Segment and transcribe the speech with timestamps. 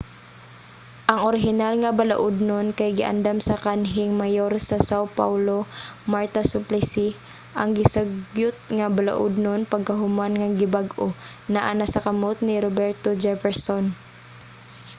[1.11, 5.57] ang orihinal nga balaudnon kay giandam sa kanhing mayor sa são paulo
[6.11, 7.07] marta suplicy.
[7.61, 11.07] ang gisugyot nga balaudnon pagkahuman nga gibag-o
[11.53, 13.85] naa na sa kamot ni roberto jefferson